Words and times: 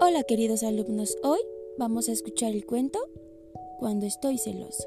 Hola 0.00 0.22
queridos 0.22 0.62
alumnos, 0.62 1.16
hoy 1.24 1.40
vamos 1.76 2.08
a 2.08 2.12
escuchar 2.12 2.52
el 2.52 2.64
cuento 2.64 3.00
Cuando 3.80 4.06
estoy 4.06 4.38
celoso. 4.38 4.86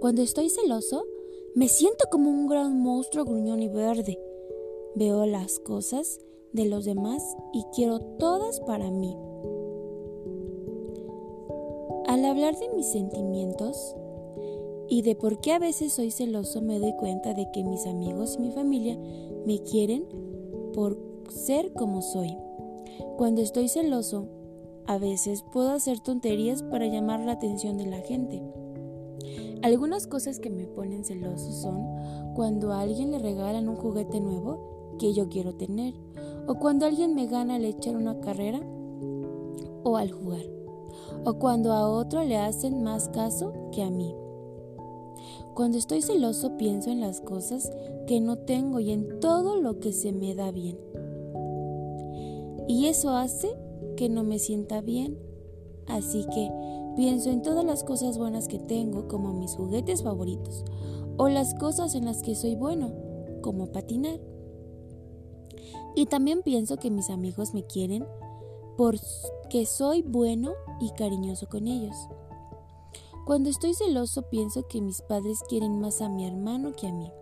Cuando 0.00 0.22
estoy 0.22 0.48
celoso, 0.48 1.04
me 1.54 1.68
siento 1.68 2.06
como 2.10 2.30
un 2.30 2.46
gran 2.46 2.80
monstruo 2.80 3.26
gruñón 3.26 3.60
y 3.60 3.68
verde. 3.68 4.18
Veo 4.94 5.26
las 5.26 5.58
cosas 5.58 6.18
de 6.52 6.64
los 6.64 6.86
demás 6.86 7.22
y 7.52 7.64
quiero 7.74 8.00
todas 8.00 8.58
para 8.60 8.90
mí. 8.90 9.14
Al 12.06 12.24
hablar 12.24 12.58
de 12.58 12.70
mis 12.70 12.86
sentimientos 12.86 13.94
y 14.88 15.02
de 15.02 15.14
por 15.14 15.42
qué 15.42 15.52
a 15.52 15.58
veces 15.58 15.92
soy 15.92 16.10
celoso, 16.10 16.62
me 16.62 16.78
doy 16.78 16.94
cuenta 16.96 17.34
de 17.34 17.46
que 17.52 17.64
mis 17.64 17.86
amigos 17.86 18.36
y 18.38 18.42
mi 18.44 18.50
familia 18.50 18.98
me 19.44 19.62
quieren 19.62 20.06
por 20.72 20.96
ser 21.28 21.70
como 21.74 22.00
soy. 22.00 22.34
Cuando 23.16 23.40
estoy 23.40 23.68
celoso, 23.68 24.28
a 24.86 24.98
veces 24.98 25.44
puedo 25.52 25.70
hacer 25.70 26.00
tonterías 26.00 26.62
para 26.62 26.86
llamar 26.86 27.20
la 27.20 27.32
atención 27.32 27.76
de 27.76 27.86
la 27.86 27.98
gente. 27.98 28.42
Algunas 29.62 30.06
cosas 30.08 30.40
que 30.40 30.50
me 30.50 30.66
ponen 30.66 31.04
celoso 31.04 31.52
son 31.52 31.86
cuando 32.34 32.72
a 32.72 32.80
alguien 32.80 33.12
le 33.12 33.18
regalan 33.18 33.68
un 33.68 33.76
juguete 33.76 34.20
nuevo 34.20 34.96
que 34.98 35.12
yo 35.12 35.28
quiero 35.28 35.54
tener, 35.54 35.94
o 36.48 36.56
cuando 36.56 36.86
alguien 36.86 37.14
me 37.14 37.26
gana 37.26 37.54
al 37.54 37.64
echar 37.64 37.96
una 37.96 38.18
carrera 38.20 38.60
o 39.84 39.96
al 39.96 40.10
jugar, 40.10 40.44
o 41.24 41.34
cuando 41.34 41.72
a 41.72 41.88
otro 41.88 42.24
le 42.24 42.38
hacen 42.38 42.82
más 42.82 43.08
caso 43.08 43.52
que 43.70 43.82
a 43.82 43.90
mí. 43.90 44.14
Cuando 45.54 45.78
estoy 45.78 46.02
celoso 46.02 46.56
pienso 46.56 46.90
en 46.90 47.00
las 47.00 47.20
cosas 47.20 47.70
que 48.06 48.20
no 48.20 48.38
tengo 48.38 48.80
y 48.80 48.90
en 48.90 49.20
todo 49.20 49.56
lo 49.56 49.78
que 49.78 49.92
se 49.92 50.12
me 50.12 50.34
da 50.34 50.50
bien. 50.50 50.78
Y 52.72 52.86
eso 52.86 53.10
hace 53.10 53.54
que 53.98 54.08
no 54.08 54.24
me 54.24 54.38
sienta 54.38 54.80
bien. 54.80 55.18
Así 55.88 56.24
que 56.34 56.50
pienso 56.96 57.28
en 57.28 57.42
todas 57.42 57.66
las 57.66 57.84
cosas 57.84 58.16
buenas 58.16 58.48
que 58.48 58.58
tengo, 58.58 59.08
como 59.08 59.34
mis 59.34 59.54
juguetes 59.54 60.02
favoritos, 60.02 60.64
o 61.18 61.28
las 61.28 61.52
cosas 61.52 61.94
en 61.94 62.06
las 62.06 62.22
que 62.22 62.34
soy 62.34 62.54
bueno, 62.54 62.90
como 63.42 63.72
patinar. 63.72 64.18
Y 65.94 66.06
también 66.06 66.40
pienso 66.40 66.78
que 66.78 66.90
mis 66.90 67.10
amigos 67.10 67.52
me 67.52 67.66
quieren 67.66 68.06
porque 68.78 69.66
soy 69.66 70.00
bueno 70.00 70.54
y 70.80 70.92
cariñoso 70.92 71.50
con 71.50 71.68
ellos. 71.68 71.94
Cuando 73.26 73.50
estoy 73.50 73.74
celoso 73.74 74.30
pienso 74.30 74.66
que 74.66 74.80
mis 74.80 75.02
padres 75.02 75.40
quieren 75.46 75.78
más 75.78 76.00
a 76.00 76.08
mi 76.08 76.26
hermano 76.26 76.72
que 76.72 76.86
a 76.86 76.92
mí. 76.94 77.12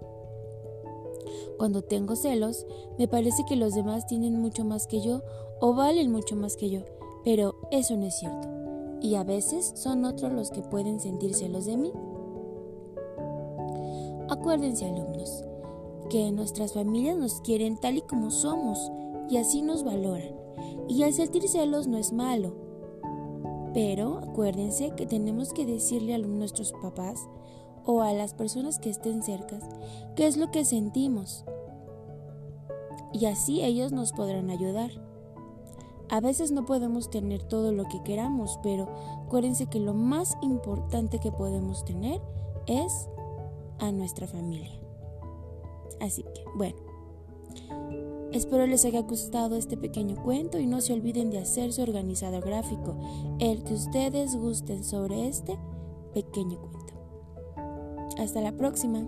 Cuando 1.58 1.82
tengo 1.82 2.16
celos, 2.16 2.66
me 2.98 3.08
parece 3.08 3.44
que 3.48 3.56
los 3.56 3.74
demás 3.74 4.06
tienen 4.06 4.40
mucho 4.40 4.64
más 4.64 4.86
que 4.86 5.00
yo 5.00 5.22
o 5.60 5.74
valen 5.74 6.10
mucho 6.10 6.36
más 6.36 6.56
que 6.56 6.70
yo, 6.70 6.80
pero 7.24 7.54
eso 7.70 7.96
no 7.96 8.06
es 8.06 8.18
cierto. 8.18 8.48
Y 9.02 9.14
a 9.14 9.24
veces 9.24 9.72
son 9.76 10.04
otros 10.04 10.32
los 10.32 10.50
que 10.50 10.62
pueden 10.62 11.00
sentir 11.00 11.34
celos 11.34 11.66
de 11.66 11.76
mí. 11.76 11.92
Acuérdense 14.28 14.86
alumnos, 14.86 15.44
que 16.08 16.30
nuestras 16.32 16.72
familias 16.72 17.16
nos 17.16 17.40
quieren 17.40 17.78
tal 17.78 17.98
y 17.98 18.02
como 18.02 18.30
somos 18.30 18.90
y 19.28 19.36
así 19.36 19.62
nos 19.62 19.84
valoran. 19.84 20.34
Y 20.88 21.02
el 21.02 21.14
sentir 21.14 21.48
celos 21.48 21.86
no 21.86 21.98
es 21.98 22.12
malo. 22.12 22.52
Pero 23.72 24.18
acuérdense 24.18 24.90
que 24.96 25.06
tenemos 25.06 25.52
que 25.52 25.64
decirle 25.64 26.14
a 26.14 26.18
nuestros 26.18 26.72
papás 26.72 27.20
o 27.84 28.02
a 28.02 28.12
las 28.12 28.34
personas 28.34 28.78
que 28.78 28.90
estén 28.90 29.22
cerca 29.22 29.58
qué 30.16 30.26
es 30.26 30.36
lo 30.36 30.50
que 30.50 30.64
sentimos. 30.64 31.44
Y 33.12 33.26
así 33.26 33.62
ellos 33.62 33.92
nos 33.92 34.12
podrán 34.12 34.50
ayudar. 34.50 34.90
A 36.08 36.20
veces 36.20 36.50
no 36.50 36.64
podemos 36.66 37.08
tener 37.08 37.42
todo 37.42 37.72
lo 37.72 37.84
que 37.84 38.02
queramos, 38.02 38.58
pero 38.62 38.88
acuérdense 39.24 39.66
que 39.66 39.78
lo 39.78 39.94
más 39.94 40.36
importante 40.42 41.20
que 41.20 41.30
podemos 41.30 41.84
tener 41.84 42.20
es 42.66 43.08
a 43.78 43.92
nuestra 43.92 44.26
familia. 44.26 44.70
Así 46.00 46.22
que, 46.22 46.44
bueno, 46.56 46.76
espero 48.32 48.66
les 48.66 48.84
haya 48.84 49.02
gustado 49.02 49.56
este 49.56 49.76
pequeño 49.76 50.16
cuento 50.22 50.58
y 50.58 50.66
no 50.66 50.80
se 50.80 50.92
olviden 50.92 51.30
de 51.30 51.38
hacer 51.38 51.72
su 51.72 51.82
organizador 51.82 52.44
gráfico, 52.44 52.96
el 53.38 53.62
que 53.62 53.74
ustedes 53.74 54.34
gusten 54.36 54.82
sobre 54.82 55.28
este 55.28 55.58
pequeño 56.12 56.58
cuento. 56.60 56.89
Hasta 58.18 58.40
la 58.40 58.52
próxima. 58.52 59.04